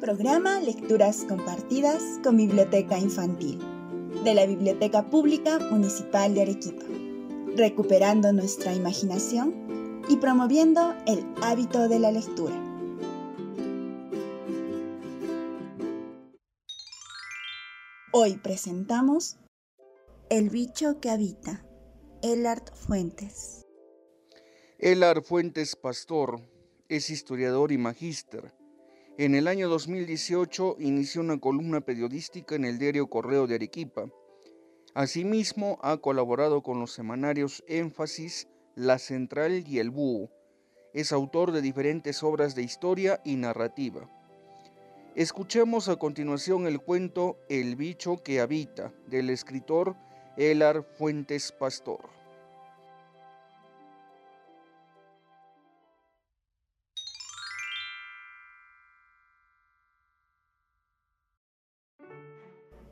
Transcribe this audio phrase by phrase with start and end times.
[0.00, 3.58] Programa Lecturas Compartidas con Biblioteca Infantil
[4.24, 6.84] de la Biblioteca Pública Municipal de Arequipa,
[7.56, 12.54] recuperando nuestra imaginación y promoviendo el hábito de la lectura.
[18.12, 19.38] Hoy presentamos
[20.28, 21.64] El bicho que habita,
[22.22, 23.64] Elard Fuentes.
[24.78, 26.40] Elard Fuentes Pastor
[26.88, 28.55] es historiador y magíster
[29.18, 34.10] en el año 2018 inició una columna periodística en el diario Correo de Arequipa.
[34.92, 40.30] Asimismo, ha colaborado con los semanarios Énfasis, La Central y El Búho.
[40.92, 44.06] Es autor de diferentes obras de historia y narrativa.
[45.14, 49.96] Escuchemos a continuación el cuento El bicho que habita del escritor
[50.36, 52.15] Elar Fuentes Pastor.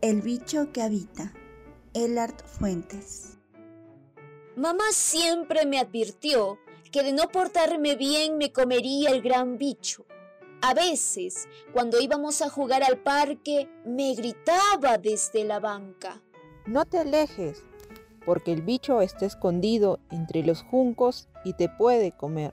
[0.05, 1.33] El bicho que habita.
[1.95, 3.39] Elard Fuentes.
[4.55, 6.59] Mamá siempre me advirtió
[6.93, 10.05] que de no portarme bien me comería el gran bicho.
[10.61, 16.21] A veces, cuando íbamos a jugar al parque, me gritaba desde la banca.
[16.67, 17.65] No te alejes,
[18.27, 22.53] porque el bicho está escondido entre los juncos y te puede comer.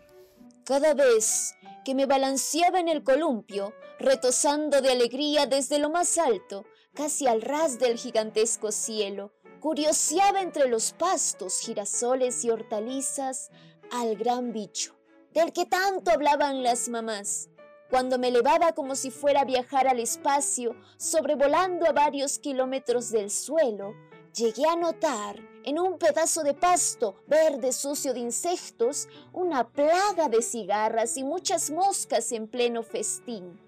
[0.63, 6.65] Cada vez que me balanceaba en el columpio, retosando de alegría desde lo más alto,
[6.93, 13.49] casi al ras del gigantesco cielo, curioseaba entre los pastos, girasoles y hortalizas
[13.91, 14.97] al gran bicho,
[15.33, 17.49] del que tanto hablaban las mamás.
[17.89, 23.29] Cuando me elevaba como si fuera a viajar al espacio, sobrevolando a varios kilómetros del
[23.29, 23.93] suelo,
[24.35, 30.41] llegué a notar en un pedazo de pasto verde sucio de insectos una plaga de
[30.41, 33.59] cigarras y muchas moscas en pleno festín.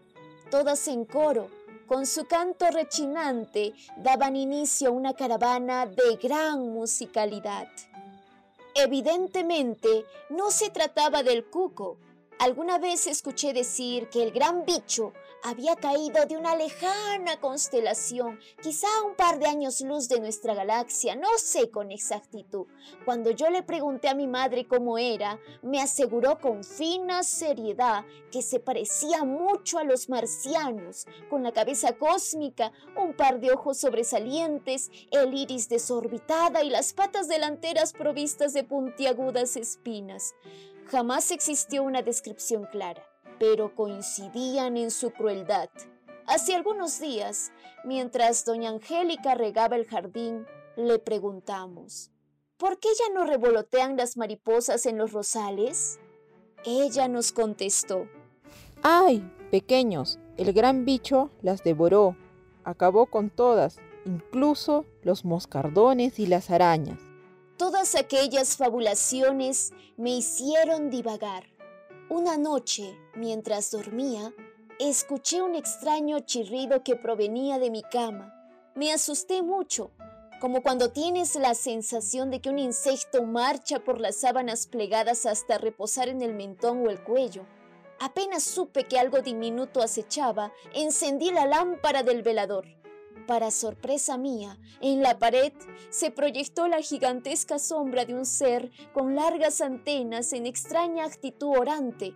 [0.50, 1.50] Todas en coro,
[1.88, 7.68] con su canto rechinante, daban inicio a una caravana de gran musicalidad.
[8.75, 11.97] Evidentemente, no se trataba del cuco.
[12.44, 18.88] Alguna vez escuché decir que el gran bicho había caído de una lejana constelación, quizá
[19.08, 22.66] un par de años luz de nuestra galaxia, no sé con exactitud.
[23.06, 28.42] Cuando yo le pregunté a mi madre cómo era, me aseguró con fina seriedad que
[28.42, 34.92] se parecía mucho a los marcianos, con la cabeza cósmica, un par de ojos sobresalientes,
[35.12, 40.36] el iris desorbitada y las patas delanteras provistas de puntiagudas espinas.
[40.88, 43.03] Jamás existió una descripción clara
[43.39, 45.69] pero coincidían en su crueldad.
[46.27, 47.51] Hace algunos días,
[47.83, 50.45] mientras doña Angélica regaba el jardín,
[50.77, 52.09] le preguntamos,
[52.57, 55.99] ¿por qué ya no revolotean las mariposas en los rosales?
[56.63, 58.07] Ella nos contestó,
[58.81, 60.19] ¡ay, pequeños!
[60.38, 62.15] El gran bicho las devoró,
[62.63, 67.12] acabó con todas, incluso los moscardones y las arañas.
[67.63, 71.46] Todas aquellas fabulaciones me hicieron divagar.
[72.09, 74.34] Una noche, mientras dormía,
[74.81, 78.34] escuché un extraño chirrido que provenía de mi cama.
[78.75, 79.91] Me asusté mucho,
[80.41, 85.57] como cuando tienes la sensación de que un insecto marcha por las sábanas plegadas hasta
[85.57, 87.45] reposar en el mentón o el cuello.
[88.01, 92.82] Apenas supe que algo diminuto acechaba, encendí la lámpara del velador.
[93.28, 95.53] Para sorpresa mía, en la pared
[95.90, 102.13] se proyectó la gigantesca sombra de un ser con largas antenas en extraña actitud orante,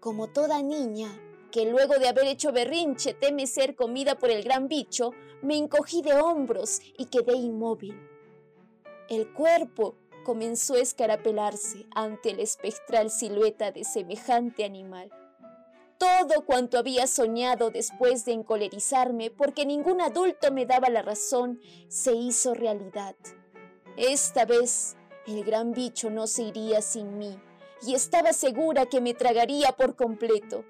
[0.00, 1.08] como toda niña
[1.50, 5.12] que luego de haber hecho berrinche teme ser comida por el gran bicho,
[5.42, 8.00] me encogí de hombros y quedé inmóvil.
[9.08, 15.10] El cuerpo comenzó a escarapelarse ante la espectral silueta de semejante animal
[16.00, 22.14] todo cuanto había soñado después de encolerizarme porque ningún adulto me daba la razón se
[22.14, 23.14] hizo realidad.
[23.98, 24.96] Esta vez
[25.26, 27.38] el gran bicho no se iría sin mí
[27.86, 30.64] y estaba segura que me tragaría por completo.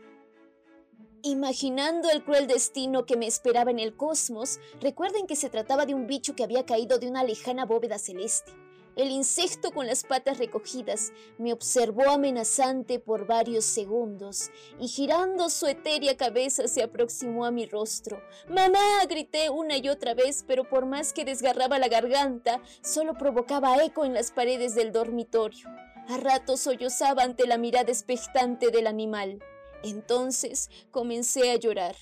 [1.22, 5.94] Imaginando el cruel destino que me esperaba en el cosmos, recuerden que se trataba de
[5.94, 8.50] un bicho que había caído de una lejana bóveda celeste.
[8.96, 14.50] El insecto con las patas recogidas me observó amenazante por varios segundos
[14.80, 18.20] y girando su etérea cabeza se aproximó a mi rostro.
[18.48, 19.04] ¡Mamá!
[19.08, 24.04] grité una y otra vez, pero por más que desgarraba la garganta, solo provocaba eco
[24.04, 25.68] en las paredes del dormitorio.
[26.08, 29.38] A ratos sollozaba ante la mirada expectante del animal.
[29.82, 31.94] Entonces comencé a llorar.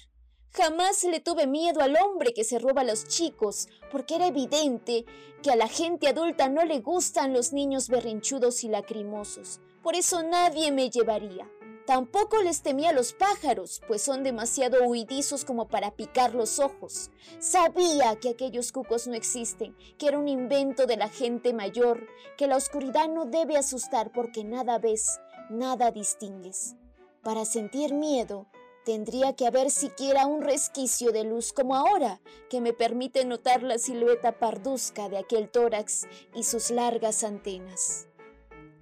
[0.52, 5.04] Jamás le tuve miedo al hombre que se roba a los chicos, porque era evidente
[5.42, 9.60] que a la gente adulta no le gustan los niños berrinchudos y lacrimosos.
[9.82, 11.48] Por eso nadie me llevaría.
[11.86, 17.10] Tampoco les temía a los pájaros, pues son demasiado huidizos como para picar los ojos.
[17.38, 22.06] Sabía que aquellos cucos no existen, que era un invento de la gente mayor,
[22.36, 25.18] que la oscuridad no debe asustar porque nada ves,
[25.48, 26.76] nada distingues.
[27.22, 28.48] Para sentir miedo,
[28.88, 33.76] tendría que haber siquiera un resquicio de luz como ahora, que me permite notar la
[33.76, 38.06] silueta parduzca de aquel tórax y sus largas antenas.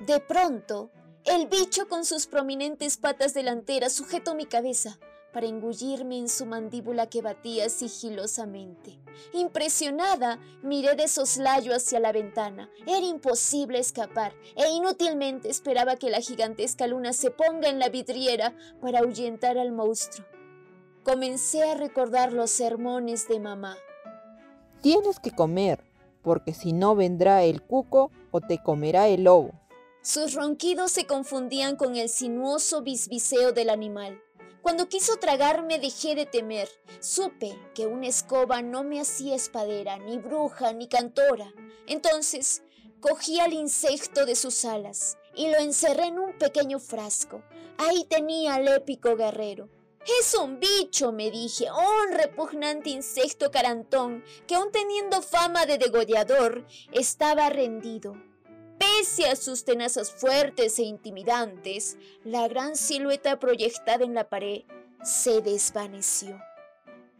[0.06, 0.92] De pronto,
[1.24, 4.96] el bicho con sus prominentes patas delanteras sujetó mi cabeza
[5.36, 8.98] para engullirme en su mandíbula que batía sigilosamente.
[9.34, 12.70] Impresionada, miré de soslayo hacia la ventana.
[12.86, 18.54] Era imposible escapar e inútilmente esperaba que la gigantesca luna se ponga en la vidriera
[18.80, 20.26] para ahuyentar al monstruo.
[21.02, 23.76] Comencé a recordar los sermones de mamá.
[24.80, 25.84] Tienes que comer,
[26.22, 29.52] porque si no vendrá el cuco o te comerá el lobo.
[30.00, 34.22] Sus ronquidos se confundían con el sinuoso bisbiseo del animal.
[34.66, 36.68] Cuando quiso tragarme dejé de temer.
[36.98, 41.54] Supe que una escoba no me hacía espadera, ni bruja, ni cantora.
[41.86, 42.64] Entonces
[42.98, 47.44] cogí al insecto de sus alas y lo encerré en un pequeño frasco.
[47.78, 49.68] Ahí tenía al épico guerrero.
[50.18, 56.66] Es un bicho, me dije, un repugnante insecto carantón que aun teniendo fama de degollador,
[56.90, 58.16] estaba rendido.
[58.98, 64.62] Pese a sus tenazas fuertes e intimidantes, la gran silueta proyectada en la pared
[65.02, 66.40] se desvaneció.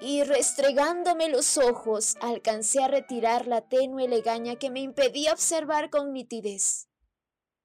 [0.01, 6.15] Y restregándome los ojos, alcancé a retirar la tenue legaña que me impedía observar con
[6.15, 6.89] nitidez.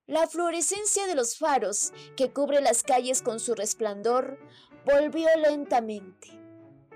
[0.08, 4.38] La fluorescencia de los faros, que cubre las calles con su resplandor,
[4.86, 6.28] volvió lentamente.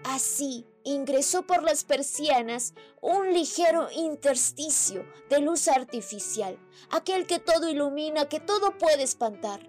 [0.04, 6.58] Así, ingresó por las persianas un ligero intersticio de luz artificial,
[6.92, 9.60] aquel que todo ilumina, que todo puede espantar.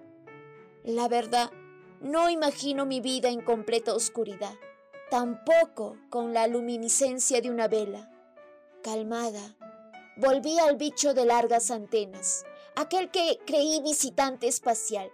[0.85, 1.51] La verdad,
[2.01, 4.55] no imagino mi vida en completa oscuridad,
[5.11, 8.12] tampoco con la luminiscencia de una vela.
[8.83, 9.57] Calmada,
[10.19, 12.45] volví al bicho de largas antenas,
[12.77, 15.11] aquel que creí visitante espacial,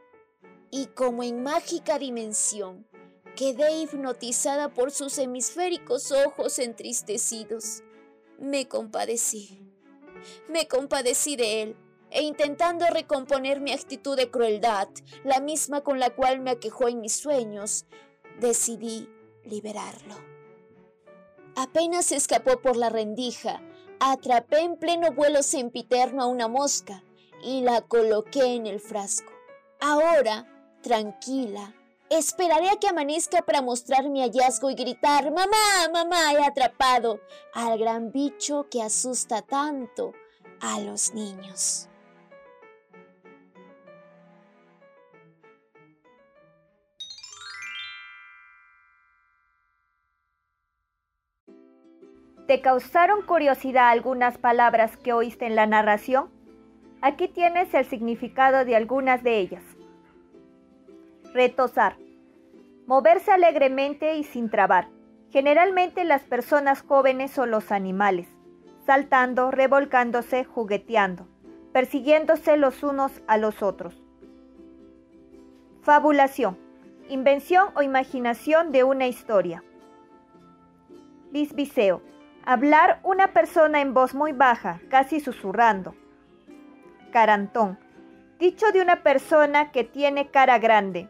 [0.70, 2.88] y como en mágica dimensión,
[3.36, 7.82] Quedé hipnotizada por sus hemisféricos ojos entristecidos.
[8.38, 9.58] Me compadecí.
[10.48, 11.76] Me compadecí de él
[12.10, 14.88] e intentando recomponer mi actitud de crueldad,
[15.24, 17.86] la misma con la cual me aquejó en mis sueños,
[18.38, 19.08] decidí
[19.44, 20.14] liberarlo.
[21.56, 23.62] Apenas escapó por la rendija,
[23.98, 27.02] atrapé en pleno vuelo sempiterno a una mosca
[27.42, 29.32] y la coloqué en el frasco.
[29.80, 30.46] Ahora,
[30.82, 31.74] tranquila,
[32.14, 37.20] Esperaré a que amanezca para mostrar mi hallazgo y gritar, mamá, mamá, he atrapado
[37.54, 40.12] al gran bicho que asusta tanto
[40.60, 41.88] a los niños.
[52.46, 56.30] ¿Te causaron curiosidad algunas palabras que oíste en la narración?
[57.00, 59.71] Aquí tienes el significado de algunas de ellas.
[61.34, 61.96] Retosar.
[62.86, 64.88] Moverse alegremente y sin trabar.
[65.30, 68.28] Generalmente las personas jóvenes o los animales.
[68.84, 71.26] Saltando, revolcándose, jugueteando,
[71.72, 74.02] persiguiéndose los unos a los otros.
[75.80, 76.58] Fabulación.
[77.08, 79.64] Invención o imaginación de una historia.
[81.32, 82.02] Lisbiseo.
[82.44, 85.94] Hablar una persona en voz muy baja, casi susurrando.
[87.10, 87.78] Carantón.
[88.38, 91.08] Dicho de una persona que tiene cara grande,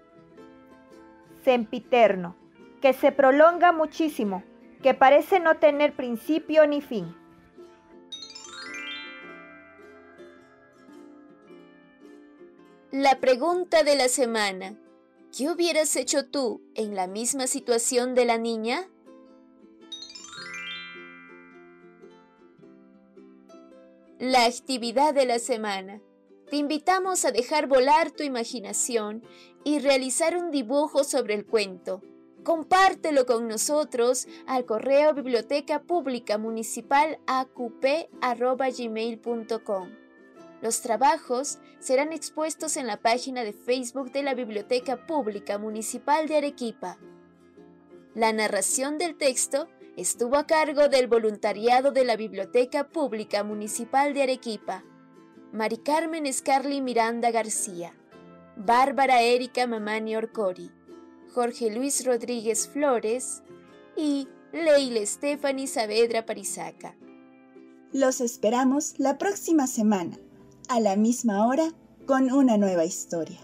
[1.44, 2.36] sempiterno,
[2.80, 4.42] que se prolonga muchísimo,
[4.82, 7.14] que parece no tener principio ni fin.
[12.90, 14.76] La pregunta de la semana.
[15.34, 18.86] ¿Qué hubieras hecho tú en la misma situación de la niña?
[24.18, 26.02] La actividad de la semana.
[26.52, 29.22] Te invitamos a dejar volar tu imaginación
[29.64, 32.02] y realizar un dibujo sobre el cuento.
[32.44, 37.18] Compártelo con nosotros al correo biblioteca pública municipal
[40.60, 46.36] Los trabajos serán expuestos en la página de Facebook de la Biblioteca Pública Municipal de
[46.36, 46.98] Arequipa.
[48.14, 54.24] La narración del texto estuvo a cargo del voluntariado de la Biblioteca Pública Municipal de
[54.24, 54.84] Arequipa.
[55.52, 57.92] Mari Carmen Scarly Miranda García,
[58.56, 60.70] Bárbara Erika Mamani Orcori,
[61.34, 63.42] Jorge Luis Rodríguez Flores
[63.94, 66.96] y Leila Stephanie Saavedra Parizaca.
[67.92, 70.16] Los esperamos la próxima semana,
[70.70, 71.68] a la misma hora,
[72.06, 73.40] con una nueva historia.